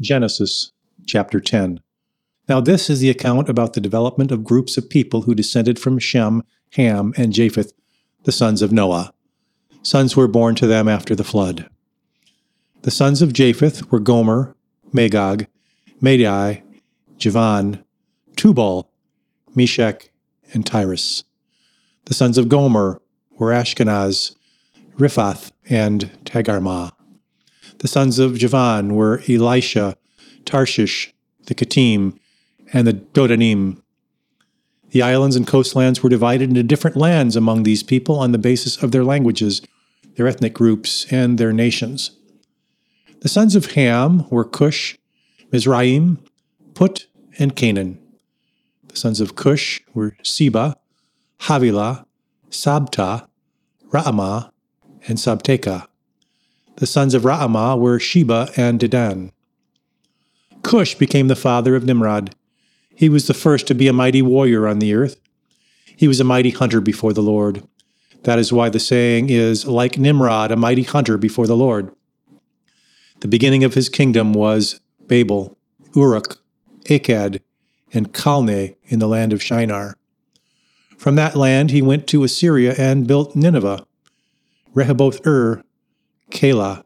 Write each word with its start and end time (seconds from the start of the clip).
Genesis 0.00 0.72
chapter 1.06 1.40
10. 1.40 1.80
Now, 2.48 2.60
this 2.60 2.88
is 2.88 3.00
the 3.00 3.10
account 3.10 3.48
about 3.48 3.72
the 3.72 3.80
development 3.80 4.30
of 4.30 4.44
groups 4.44 4.76
of 4.76 4.88
people 4.88 5.22
who 5.22 5.34
descended 5.34 5.78
from 5.78 5.98
Shem, 5.98 6.42
Ham, 6.74 7.12
and 7.16 7.32
Japheth, 7.32 7.72
the 8.24 8.32
sons 8.32 8.62
of 8.62 8.72
Noah. 8.72 9.12
Sons 9.82 10.16
were 10.16 10.28
born 10.28 10.54
to 10.56 10.66
them 10.66 10.88
after 10.88 11.14
the 11.14 11.24
flood. 11.24 11.68
The 12.82 12.90
sons 12.90 13.22
of 13.22 13.32
Japheth 13.32 13.90
were 13.90 13.98
Gomer, 13.98 14.54
Magog, 14.92 15.46
Madai, 16.00 16.62
Javan, 17.18 17.84
Tubal, 18.36 18.90
Meshech, 19.54 20.10
and 20.52 20.64
Tiras. 20.66 21.24
The 22.04 22.14
sons 22.14 22.38
of 22.38 22.48
Gomer 22.48 23.00
were 23.38 23.50
Ashkenaz, 23.50 24.36
Riphath, 24.98 25.50
and 25.68 26.10
Togarmah. 26.24 26.92
The 27.78 27.88
sons 27.88 28.18
of 28.18 28.38
Javan 28.38 28.94
were 28.94 29.22
Elisha, 29.28 29.96
Tarshish, 30.44 31.12
the 31.46 31.54
Kittim, 31.54 32.18
and 32.72 32.86
the 32.86 32.94
Dodanim. 32.94 33.82
The 34.90 35.02
islands 35.02 35.36
and 35.36 35.46
coastlands 35.46 36.02
were 36.02 36.08
divided 36.08 36.48
into 36.48 36.62
different 36.62 36.96
lands 36.96 37.36
among 37.36 37.62
these 37.62 37.82
people 37.82 38.18
on 38.18 38.32
the 38.32 38.38
basis 38.38 38.82
of 38.82 38.92
their 38.92 39.04
languages, 39.04 39.60
their 40.16 40.26
ethnic 40.26 40.54
groups, 40.54 41.06
and 41.10 41.38
their 41.38 41.52
nations. 41.52 42.12
The 43.20 43.28
sons 43.28 43.54
of 43.54 43.72
Ham 43.72 44.28
were 44.30 44.44
Cush, 44.44 44.96
Mizraim, 45.52 46.18
Put, 46.74 47.08
and 47.38 47.54
Canaan. 47.54 47.98
The 48.88 48.96
sons 48.96 49.20
of 49.20 49.36
Cush 49.36 49.82
were 49.92 50.16
Seba, 50.22 50.76
Havilah, 51.40 52.06
Sabta, 52.50 53.28
Raamah, 53.90 54.50
and 55.08 55.18
Sabteka. 55.18 55.86
The 56.76 56.86
sons 56.86 57.14
of 57.14 57.22
Raamah 57.22 57.78
were 57.78 57.98
Sheba 57.98 58.50
and 58.56 58.78
Dedan. 58.78 59.32
Cush 60.62 60.94
became 60.94 61.28
the 61.28 61.36
father 61.36 61.74
of 61.74 61.84
Nimrod. 61.84 62.34
He 62.94 63.08
was 63.08 63.26
the 63.26 63.34
first 63.34 63.66
to 63.68 63.74
be 63.74 63.88
a 63.88 63.92
mighty 63.92 64.20
warrior 64.20 64.66
on 64.66 64.78
the 64.78 64.94
earth. 64.94 65.20
He 65.84 66.08
was 66.08 66.20
a 66.20 66.24
mighty 66.24 66.50
hunter 66.50 66.80
before 66.80 67.12
the 67.12 67.22
Lord. 67.22 67.66
That 68.24 68.38
is 68.38 68.52
why 68.52 68.68
the 68.68 68.80
saying 68.80 69.30
is, 69.30 69.66
like 69.66 69.98
Nimrod, 69.98 70.50
a 70.50 70.56
mighty 70.56 70.82
hunter 70.82 71.16
before 71.16 71.46
the 71.46 71.56
Lord. 71.56 71.94
The 73.20 73.28
beginning 73.28 73.64
of 73.64 73.74
his 73.74 73.88
kingdom 73.88 74.34
was 74.34 74.80
Babel, 75.06 75.56
Uruk, 75.94 76.38
Akkad, 76.84 77.40
and 77.92 78.12
Calneh 78.12 78.76
in 78.88 78.98
the 78.98 79.08
land 79.08 79.32
of 79.32 79.42
Shinar. 79.42 79.96
From 80.98 81.14
that 81.14 81.36
land 81.36 81.70
he 81.70 81.80
went 81.80 82.06
to 82.08 82.24
Assyria 82.24 82.74
and 82.76 83.06
built 83.06 83.34
Nineveh, 83.34 83.86
Rehoboth 84.74 85.26
Ir, 85.26 85.62
Calah, 86.30 86.84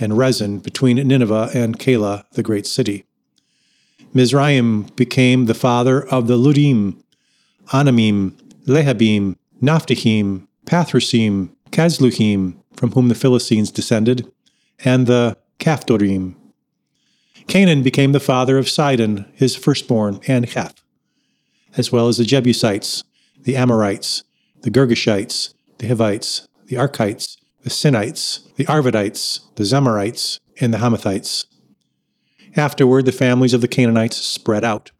and 0.00 0.12
Resen 0.12 0.62
between 0.62 0.96
Nineveh 0.96 1.50
and 1.54 1.78
Calah, 1.78 2.24
the 2.32 2.42
great 2.42 2.66
city. 2.66 3.04
Mizraim 4.14 4.84
became 4.96 5.46
the 5.46 5.54
father 5.54 6.06
of 6.08 6.26
the 6.26 6.36
Ludim, 6.36 7.02
Anamim, 7.68 8.32
Lehabim, 8.66 9.36
Naphtuhim, 9.62 10.46
Pathrusim, 10.64 11.50
Casluhim, 11.70 12.56
from 12.76 12.92
whom 12.92 13.08
the 13.08 13.14
Philistines 13.14 13.70
descended, 13.70 14.30
and 14.84 15.06
the 15.06 15.36
Caphtorim. 15.58 16.34
Canaan 17.46 17.82
became 17.82 18.12
the 18.12 18.20
father 18.20 18.58
of 18.58 18.68
Sidon, 18.68 19.24
his 19.34 19.56
firstborn, 19.56 20.20
and 20.28 20.46
Heth, 20.46 20.82
as 21.76 21.90
well 21.90 22.08
as 22.08 22.18
the 22.18 22.24
Jebusites, 22.24 23.04
the 23.40 23.56
Amorites, 23.56 24.22
the 24.62 24.70
Girgashites, 24.70 25.54
the 25.78 25.88
Hivites, 25.88 26.46
the 26.66 26.76
Arkites, 26.76 27.36
the 27.62 27.70
Sinites, 27.70 28.54
the 28.56 28.64
Arvadites, 28.66 29.40
the 29.56 29.64
Zemarites, 29.64 30.38
and 30.60 30.72
the 30.72 30.78
Hamathites. 30.78 31.46
Afterward, 32.56 33.04
the 33.04 33.12
families 33.12 33.54
of 33.54 33.60
the 33.60 33.68
Canaanites 33.68 34.16
spread 34.16 34.64
out. 34.64 34.90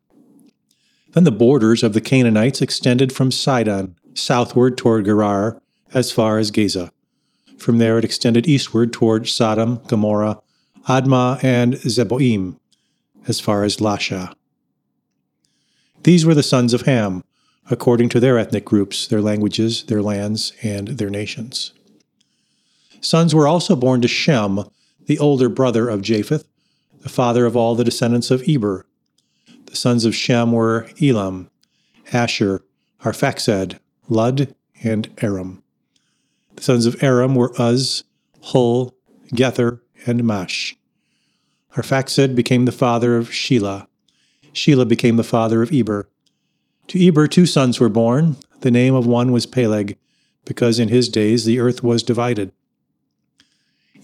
Then 1.13 1.25
the 1.25 1.33
borders 1.33 1.83
of 1.83 1.95
the 1.95 2.01
Canaanites 2.01 2.61
extended 2.61 3.13
from 3.13 3.31
Sidon 3.31 3.97
southward 4.15 4.77
toward 4.77 5.05
Gerar 5.07 5.61
as 5.95 6.13
far 6.13 6.39
as 6.39 6.51
Gaza. 6.51 6.93
From 7.57 7.79
there, 7.79 7.99
it 7.99 8.05
extended 8.05 8.47
eastward 8.47 8.93
toward 8.93 9.29
Sodom, 9.29 9.81
Gomorrah, 9.89 10.41
Admah, 10.87 11.43
and 11.43 11.75
Zeboim, 11.75 12.59
as 13.27 13.41
far 13.41 13.65
as 13.65 13.79
Lasha. 13.79 14.33
These 16.05 16.25
were 16.25 16.35
the 16.35 16.43
sons 16.43 16.73
of 16.73 16.83
Ham, 16.83 17.25
according 17.71 18.09
to 18.11 18.21
their 18.21 18.39
ethnic 18.39 18.65
groups, 18.65 19.07
their 19.07 19.21
languages, 19.21 19.85
their 19.85 20.03
lands, 20.03 20.53
and 20.63 20.89
their 20.89 21.11
nations. 21.11 21.73
Sons 23.01 23.35
were 23.35 23.47
also 23.47 23.77
born 23.77 24.01
to 24.03 24.09
Shem, 24.09 24.65
the 25.07 25.19
older 25.19 25.49
brother 25.49 25.89
of 25.89 26.03
Japheth, 26.03 26.47
the 27.01 27.09
father 27.09 27.47
of 27.47 27.57
all 27.57 27.75
the 27.75 27.85
descendants 27.85 28.31
of 28.31 28.43
Eber. 28.49 28.87
The 29.67 29.77
sons 29.77 30.05
of 30.05 30.15
Shem 30.15 30.53
were 30.53 30.89
Elam, 31.01 31.51
Asshur, 32.13 32.61
Arphaxad, 33.03 33.79
Lud, 34.09 34.55
and 34.83 35.09
Aram. 35.23 35.63
The 36.57 36.63
sons 36.63 36.87
of 36.87 37.03
Aram 37.03 37.35
were 37.35 37.53
Uz, 37.61 38.05
Hul, 38.41 38.95
Gether, 39.35 39.81
and 40.07 40.25
Mash. 40.25 40.77
Arphaxad 41.77 42.35
became 42.35 42.65
the 42.65 42.73
father 42.73 43.17
of 43.17 43.29
Shelah. 43.29 43.87
Shelah 44.53 44.89
became 44.89 45.17
the 45.17 45.25
father 45.25 45.63
of 45.63 45.73
Eber. 45.73 46.09
To 46.89 47.07
Eber 47.07 47.29
two 47.29 47.47
sons 47.47 47.79
were 47.79 47.89
born. 47.89 48.37
The 48.61 48.71
name 48.71 48.95
of 48.95 49.07
one 49.07 49.31
was 49.31 49.47
Peleg, 49.47 49.97
because 50.45 50.79
in 50.79 50.89
his 50.89 51.09
days 51.09 51.45
the 51.45 51.61
earth 51.61 51.83
was 51.83 52.03
divided. 52.03 52.51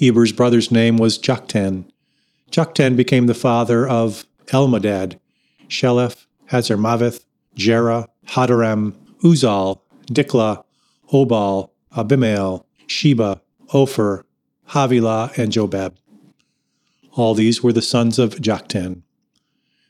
Eber's 0.01 0.33
brother's 0.33 0.71
name 0.71 0.97
was 0.97 1.19
Joktan. 1.19 1.85
Joktan 2.51 2.97
became 2.97 3.27
the 3.27 3.35
father 3.35 3.87
of 3.87 4.25
Elmadad, 4.47 5.19
Sheleph, 5.69 6.27
Hazarmaveth, 6.51 7.25
Jerah, 7.57 8.09
Hadoram, 8.29 8.95
Uzal, 9.23 9.81
Dikla, 10.07 10.65
Obal, 11.13 11.71
Abimael, 11.97 12.67
Sheba, 12.87 13.41
Ophir, 13.73 14.25
Havilah, 14.71 15.33
and 15.37 15.53
Jobab. 15.53 15.95
All 17.13 17.35
these 17.35 17.63
were 17.63 17.73
the 17.73 17.83
sons 17.83 18.19
of 18.19 18.37
Joktan. 18.37 19.03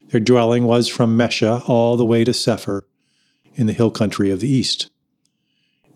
Their 0.09 0.21
dwelling 0.21 0.65
was 0.65 0.89
from 0.89 1.17
Mesha 1.17 1.67
all 1.69 1.97
the 1.97 2.05
way 2.05 2.25
to 2.25 2.33
Sephar, 2.33 2.85
in 3.55 3.67
the 3.67 3.73
hill 3.73 3.91
country 3.91 4.31
of 4.31 4.41
the 4.41 4.49
east. 4.49 4.91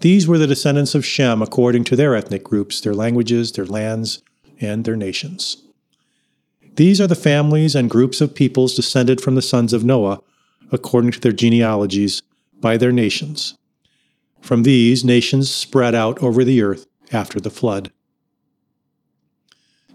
These 0.01 0.29
were 0.29 0.39
the 0.39 0.47
descendants 0.47 0.95
of 0.95 1.05
Shem 1.05 1.43
according 1.43 1.85
to 1.85 1.97
their 1.97 2.15
ethnic 2.15 2.45
groups, 2.45 2.81
their 2.81 2.95
languages, 2.95 3.53
their 3.53 3.67
lands, 3.67 4.23
and 4.61 4.85
their 4.85 4.97
nations. 4.97 5.65
These 6.77 7.01
are 7.01 7.09
the 7.09 7.17
families 7.17 7.75
and 7.75 7.91
groups 7.91 8.21
of 8.21 8.35
peoples 8.35 8.75
descended 8.75 9.21
from 9.21 9.35
the 9.35 9.43
sons 9.43 9.73
of 9.73 9.85
Noah, 9.85 10.21
according 10.71 11.11
to 11.13 11.21
their 11.21 11.33
genealogies, 11.33 12.23
by 12.61 12.77
their 12.77 12.93
nations. 12.93 13.57
From 14.41 14.63
these, 14.63 15.05
nations 15.05 15.51
spread 15.51 15.95
out 15.95 16.23
over 16.23 16.45
the 16.45 16.63
earth 16.63 16.87
after 17.13 17.41
the 17.41 17.51
flood. 17.51 17.91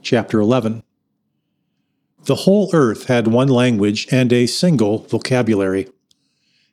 Chapter 0.01 0.41
11 0.41 0.83
The 2.25 2.35
whole 2.35 2.69
earth 2.73 3.05
had 3.05 3.27
one 3.27 3.47
language 3.47 4.07
and 4.11 4.33
a 4.33 4.47
single 4.47 4.99
vocabulary. 4.99 5.87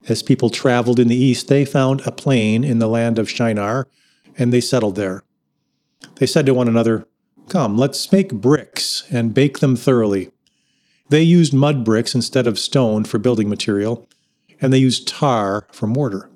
As 0.08 0.22
people 0.22 0.50
traveled 0.50 0.98
in 0.98 1.08
the 1.08 1.16
east, 1.16 1.48
they 1.48 1.64
found 1.64 2.00
a 2.06 2.12
plain 2.12 2.64
in 2.64 2.78
the 2.78 2.88
land 2.88 3.18
of 3.18 3.28
Shinar, 3.28 3.86
and 4.36 4.52
they 4.52 4.60
settled 4.60 4.96
there. 4.96 5.24
They 6.16 6.26
said 6.26 6.46
to 6.46 6.54
one 6.54 6.68
another, 6.68 7.06
Come, 7.48 7.76
let's 7.76 8.10
make 8.12 8.32
bricks 8.32 9.04
and 9.10 9.34
bake 9.34 9.58
them 9.58 9.76
thoroughly. 9.76 10.30
They 11.08 11.22
used 11.22 11.52
mud 11.52 11.84
bricks 11.84 12.14
instead 12.14 12.46
of 12.46 12.58
stone 12.58 13.04
for 13.04 13.18
building 13.18 13.48
material, 13.48 14.08
and 14.60 14.72
they 14.72 14.78
used 14.78 15.08
tar 15.08 15.66
for 15.72 15.86
mortar. 15.86 16.30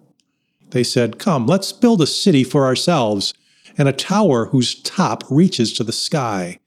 They 0.71 0.83
said, 0.83 1.19
Come, 1.19 1.47
let's 1.47 1.73
build 1.73 2.03
a 2.03 2.07
city 2.07 2.43
for 2.43 2.65
ourselves, 2.65 3.33
and 3.79 3.89
a 3.89 3.93
tower 3.93 4.47
whose 4.47 4.81
top 4.83 5.23
reaches 5.31 5.73
to 5.75 5.85
the 5.85 5.93
sky. 5.93 6.59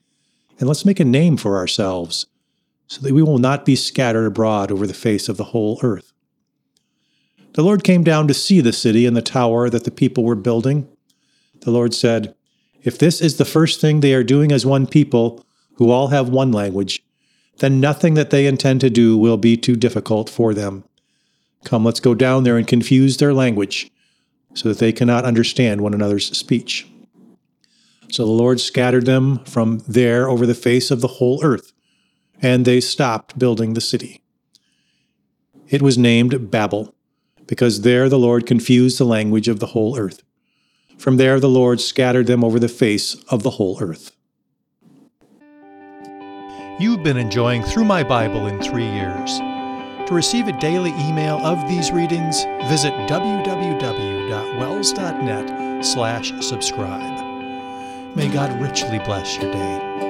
And 0.60 0.68
let's 0.68 0.86
make 0.86 1.00
a 1.00 1.06
name 1.06 1.38
for 1.38 1.58
ourselves, 1.58 2.26
so 2.88 3.02
that 3.02 3.14
we 3.14 3.22
will 3.22 3.38
not 3.38 3.66
be 3.66 3.76
scattered 3.76 4.26
abroad 4.26 4.72
over 4.72 4.88
the 4.88 4.94
face 4.94 5.28
of 5.28 5.38
the 5.38 5.46
whole 5.46 5.80
earth. 5.84 6.07
The 7.58 7.64
Lord 7.64 7.84
came 7.84 8.04
down 8.04 8.28
to 8.28 8.36
see 8.36 8.62
the 8.62 8.72
city 8.72 9.08
and 9.08 9.18
the 9.18 9.22
tower 9.24 9.68
that 9.68 9.84
the 9.84 9.90
people 9.90 10.24
were 10.24 10.36
building. 10.36 10.88
The 11.62 11.72
Lord 11.72 11.92
said, 11.96 12.36
If 12.84 13.00
this 13.00 13.20
is 13.20 13.38
the 13.38 13.46
first 13.46 13.82
thing 13.82 14.00
they 14.00 14.14
are 14.14 14.24
doing 14.24 14.52
as 14.52 14.64
one 14.64 14.86
people, 14.86 15.44
who 15.78 15.90
all 15.90 16.10
have 16.10 16.30
one 16.30 16.52
language, 16.52 17.04
then 17.58 17.80
nothing 17.80 18.14
that 18.14 18.30
they 18.30 18.46
intend 18.46 18.82
to 18.82 18.92
do 18.92 19.18
will 19.18 19.38
be 19.38 19.58
too 19.58 19.76
difficult 19.76 20.30
for 20.30 20.54
them. 20.54 20.84
Come, 21.66 21.84
let's 21.84 22.00
go 22.00 22.14
down 22.14 22.44
there 22.44 22.58
and 22.58 22.68
confuse 22.68 23.18
their 23.18 23.34
language, 23.34 23.90
so 24.54 24.70
that 24.70 24.78
they 24.78 24.92
cannot 24.92 25.26
understand 25.26 25.82
one 25.82 25.96
another's 25.96 26.38
speech. 26.38 26.88
So 28.12 28.24
the 28.24 28.32
Lord 28.32 28.60
scattered 28.60 29.08
them 29.08 29.44
from 29.46 29.80
there 29.88 30.30
over 30.30 30.46
the 30.46 30.54
face 30.54 30.92
of 30.92 31.02
the 31.02 31.08
whole 31.08 31.44
earth, 31.44 31.74
and 32.40 32.66
they 32.66 32.82
stopped 32.82 33.40
building 33.40 33.74
the 33.74 33.82
city. 33.82 34.22
It 35.70 35.82
was 35.82 35.98
named 35.98 36.52
Babel 36.52 36.94
because 37.48 37.82
there 37.82 38.10
the 38.10 38.20
Lord 38.20 38.46
confused 38.46 39.00
the 39.00 39.06
language 39.06 39.48
of 39.48 39.60
the 39.60 39.68
whole 39.68 39.98
earth. 39.98 40.22
From 40.98 41.18
there 41.18 41.40
the 41.40 41.50
Lord 41.50 41.80
scattered 41.80 42.28
them 42.28 42.44
over 42.44 42.60
the 42.60 42.68
face 42.68 43.16
of 43.30 43.44
the 43.44 43.52
whole 43.52 43.78
earth. 43.82 44.12
You've 46.80 47.04
been 47.04 47.18
enjoying 47.18 47.64
Through 47.64 47.86
My 47.86 48.04
Bible 48.04 48.48
in 48.48 48.62
Three 48.62 48.86
Years. 48.86 49.40
To 50.08 50.14
receive 50.14 50.48
a 50.48 50.60
daily 50.60 50.92
email 50.92 51.38
of 51.38 51.68
these 51.68 51.92
readings, 51.92 52.44
visit 52.70 52.94
www.wels.net 53.10 55.86
slash 55.86 56.32
subscribe. 56.40 58.16
May 58.16 58.30
God 58.30 58.62
richly 58.62 59.00
bless 59.00 59.38
your 59.38 59.52
day. 59.52 60.07